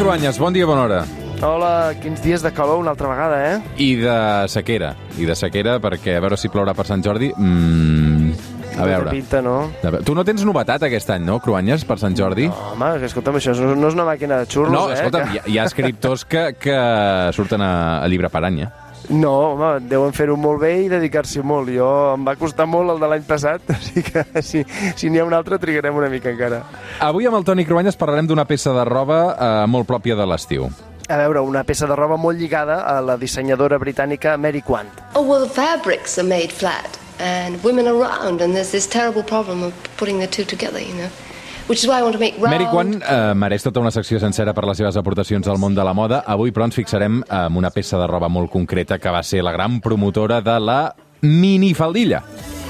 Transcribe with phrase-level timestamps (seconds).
[0.00, 1.00] Cruanyes, bon dia, bona hora.
[1.44, 3.58] Hola, quins dies de calor una altra vegada, eh?
[3.76, 4.14] I de
[4.48, 4.94] sequera.
[5.20, 7.28] I de sequera perquè a veure si plourà per Sant Jordi.
[7.36, 8.32] Mm,
[8.80, 9.10] a veure.
[9.10, 9.54] No pinta, no?
[9.82, 10.00] Veure.
[10.08, 12.48] Tu no tens novetat aquest any, no, Cruanyes, per Sant Jordi?
[12.48, 14.96] No, home, que escolta'm, això no, no és una màquina de xurros, no eh?
[14.96, 15.36] escolta'm, que...
[15.36, 16.78] hi, ha- hi ha escriptors que, que
[17.36, 18.70] surten a, a llibre per any, eh?
[19.10, 21.72] No, home, deuen fer-ho molt bé i dedicar-s'hi molt.
[21.74, 24.62] Jo em va costar molt el de l'any passat, així que si,
[24.96, 26.62] si n'hi ha un altre trigarem una mica encara.
[27.02, 30.68] Avui amb el Toni Cruanyes parlarem d'una peça de roba eh, molt pròpia de l'estiu.
[31.10, 34.92] A veure, una peça de roba molt lligada a la dissenyadora britànica Mary Quant.
[35.16, 39.24] Oh, well, the fabrics are made flat, and women are round, and there's this terrible
[39.24, 41.10] problem of putting the two together, you know.
[41.70, 42.50] Which is why I want to make round.
[42.50, 45.84] Mary Quan eh, mereix tota una secció sencera per les seves aportacions al món de
[45.86, 46.24] la moda.
[46.26, 49.52] Avui, però, ens fixarem en una peça de roba molt concreta que va ser la
[49.54, 50.80] gran promotora de la
[51.22, 52.24] minifaldilla.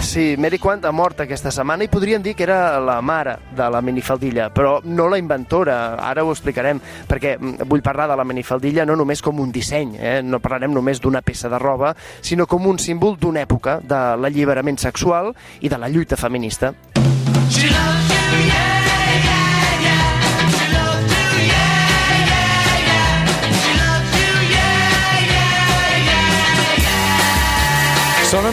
[0.00, 3.68] Sí, Mary Quant ha mort aquesta setmana i podríem dir que era la mare de
[3.72, 8.24] la minifaldilla, però no la inventora, ara ho explicarem, perquè mm, vull parlar de la
[8.24, 10.18] minifaldilla no només com un disseny, eh?
[10.24, 14.80] no parlarem només d'una peça de roba, sinó com un símbol d'una època, de l'alliberament
[14.80, 16.72] sexual i de la lluita feminista.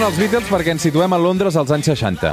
[0.00, 2.30] Sonen els Beatles perquè ens situem a Londres als anys 60.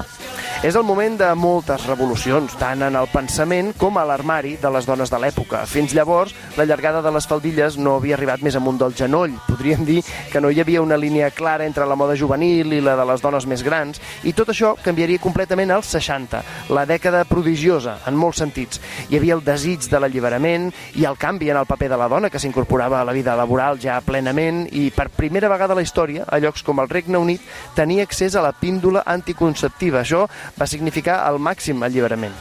[0.66, 4.88] És el moment de moltes revolucions, tant en el pensament com a l'armari de les
[4.89, 5.59] dones de l'època.
[5.69, 9.36] Fins llavors, la llargada de les faldilles no havia arribat més amunt del genoll.
[9.45, 9.99] Podríem dir
[10.31, 13.22] que no hi havia una línia clara entre la moda juvenil i la de les
[13.22, 16.41] dones més grans, i tot això canviaria completament als 60,
[16.73, 18.81] la dècada prodigiosa, en molts sentits.
[19.11, 22.33] Hi havia el desig de l'alliberament i el canvi en el paper de la dona
[22.33, 26.25] que s'incorporava a la vida laboral ja plenament i per primera vegada a la història,
[26.25, 27.45] a llocs com el Regne Unit,
[27.77, 30.02] tenia accés a la píndola anticonceptiva.
[30.02, 32.35] Això va significar el màxim alliberament.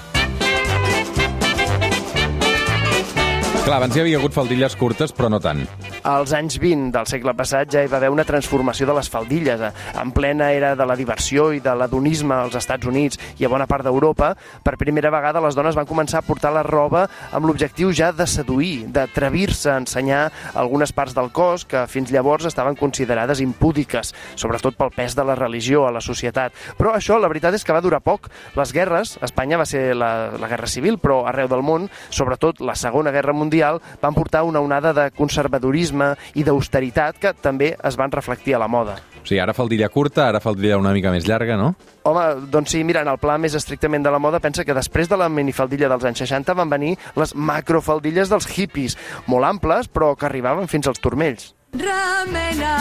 [3.67, 5.65] Clar, abans hi havia hagut faldilles curtes, però no tant.
[6.07, 9.59] Als anys 20 del segle passat ja hi va haver una transformació de les faldilles.
[9.99, 13.67] En plena era de la diversió i de l'adonisme als Estats Units i a bona
[13.67, 14.29] part d'Europa,
[14.63, 18.23] per primera vegada les dones van començar a portar la roba amb l'objectiu ja de
[18.31, 20.21] seduir, d'atrevir-se a ensenyar
[20.55, 25.35] algunes parts del cos que fins llavors estaven considerades impúdiques, sobretot pel pes de la
[25.35, 26.55] religió a la societat.
[26.79, 28.31] Però això, la veritat és que va durar poc.
[28.55, 32.79] Les guerres, Espanya va ser la, la guerra civil, però arreu del món, sobretot la
[32.79, 35.96] Segona Guerra Mundial, van portar una onada de conservadorisme
[36.35, 38.97] i d'austeritat que també es van reflectir a la moda.
[39.27, 41.73] O sigui, ara faldilla curta, ara faldilla una mica més llarga, no?
[42.07, 45.11] Home, doncs sí, mira, en el pla més estrictament de la moda, pensa que després
[45.11, 48.95] de la minifaldilla dels anys 60 van venir les macrofaldilles dels hippies,
[49.27, 51.57] molt amples, però que arribaven fins als turmells.
[51.75, 52.77] Ramena,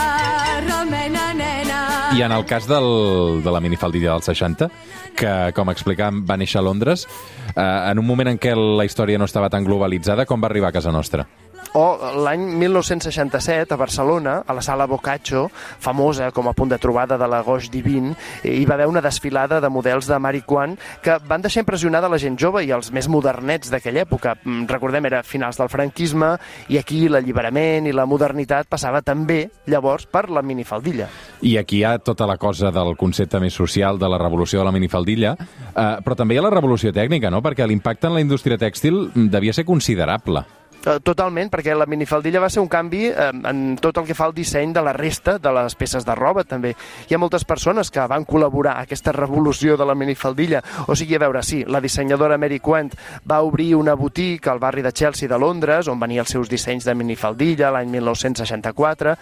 [0.67, 1.79] ramena, nena.
[2.15, 4.69] I en el cas del, de la minifaldilla dels 60,
[5.17, 7.07] que, com explicàvem, va néixer a Londres,
[7.55, 10.69] eh, en un moment en què la història no estava tan globalitzada, com va arribar
[10.69, 11.25] a casa nostra?
[11.75, 17.17] O l'any 1967, a Barcelona, a la sala Boccaccio, famosa com a punt de trobada
[17.19, 18.13] de la Gauche Divine,
[18.47, 22.21] hi va haver una desfilada de models de Mary Quant que van deixar impressionada la
[22.21, 24.37] gent jove i els més modernets d'aquella època.
[24.45, 26.37] Mm, Recordem, era finals del franquisme
[26.71, 31.11] i aquí l'alliberament i la modernitat passava també, llavors, per la minifaldilla.
[31.43, 34.69] I aquí hi ha tota la cosa del concepte més social de la revolució de
[34.69, 37.43] la minifaldilla, eh, però també hi ha la revolució tècnica, no?
[37.43, 40.47] Perquè l'impacte en la indústria tèxtil devia ser considerable.
[40.85, 44.27] Eh, Totalment, perquè la minifaldilla va ser un canvi eh, en tot el que fa
[44.29, 46.75] el disseny de la resta de les peces de roba, també.
[47.09, 50.61] Hi ha moltes persones que van col·laborar a aquesta revolució de la minifaldilla.
[50.85, 52.93] O sigui, a veure, sí, la dissenyadora Mary Quant
[53.25, 56.85] va obrir una botiga al barri de Chelsea de Londres, on venien els seus dissenys
[56.85, 59.15] de minifaldilla l'any 1964.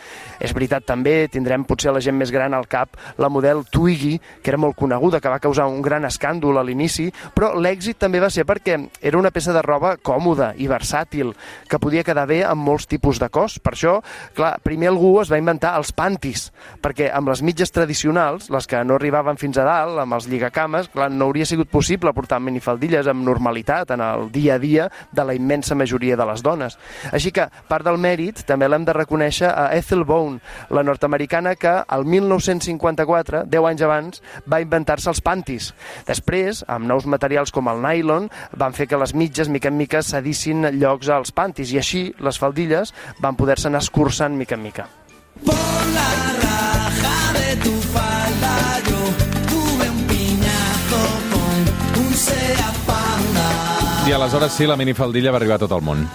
[0.43, 4.51] És veritat, també, tindrem potser la gent més gran al cap la model Twiggy, que
[4.51, 8.29] era molt coneguda, que va causar un gran escàndol a l'inici, però l'èxit també va
[8.33, 11.31] ser perquè era una peça de roba còmoda i versàtil,
[11.69, 13.59] que podia quedar bé amb molts tipus de cos.
[13.63, 13.97] Per això,
[14.37, 16.47] clar, primer algú es va inventar els pantis,
[16.83, 20.89] perquè amb les mitges tradicionals, les que no arribaven fins a dalt, amb els lligacames,
[20.93, 25.25] clar, no hauria sigut possible portar minifaldilles amb normalitat en el dia a dia de
[25.25, 26.77] la immensa majoria de les dones.
[27.11, 30.39] Així que part del mèrit també l'hem de reconèixer a Ethel Bone,
[30.69, 35.71] la nord-americana que el 1954, 10 anys abans, va inventar-se els pantis.
[36.07, 40.03] Després, amb nous materials com el nylon, van fer que les mitges, mica en mica,
[40.03, 41.42] cedissin llocs als pantis
[41.73, 44.87] i així les faldilles van poder-se anar escurçant mica en mica.
[54.03, 56.07] I aleshores sí, la minifaldilla va arribar a tot el món.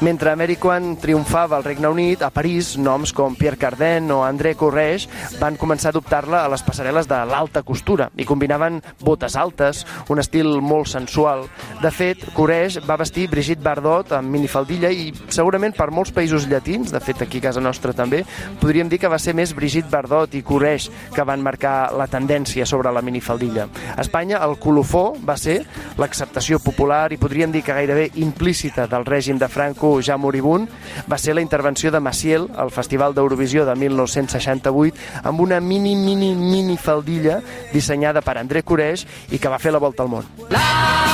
[0.00, 5.06] Mentre American triomfava al Regne Unit, a París, noms com Pierre Cardin o André Courrèges
[5.40, 10.20] van començar a adoptar-la a les passarel·les de l'alta costura i combinaven botes altes, un
[10.20, 11.46] estil molt sensual.
[11.80, 16.92] De fet, Courrèges va vestir Brigitte Bardot amb minifaldilla i segurament per molts països llatins,
[16.92, 18.20] de fet aquí a casa nostra també,
[18.60, 22.68] podríem dir que va ser més Brigitte Bardot i Courrèges que van marcar la tendència
[22.68, 23.64] sobre la minifaldilla.
[23.96, 25.62] A Espanya el colofó va ser
[25.96, 30.70] l'acceptació popular i podríem dir que gairebé implícita del règim de Franco ja moribund
[31.10, 36.34] va ser la intervenció de Maciel al Festival d'Eurovisió de 1968 amb una mini, mini,
[36.34, 37.40] mini faldilla
[37.72, 41.05] dissenyada per André Coureix i que va fer la volta al món.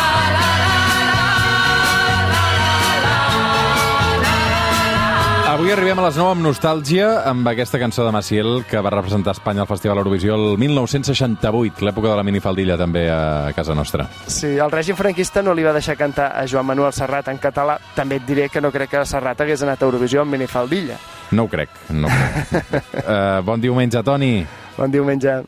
[5.62, 9.30] Avui arribem a les 9 amb nostàlgia amb aquesta cançó de Maciel que va representar
[9.36, 14.08] Espanya al Festival Eurovisió el 1968, l'època de la minifaldilla també a casa nostra.
[14.26, 17.78] Sí, el règim franquista no li va deixar cantar a Joan Manuel Serrat en català.
[17.94, 20.98] També et diré que no crec que Serrat hagués anat a Eurovisió amb minifaldilla.
[21.30, 22.82] No ho crec, no ho crec.
[23.06, 24.34] uh, bon diumenge, Toni.
[24.74, 25.44] Bon diumenge.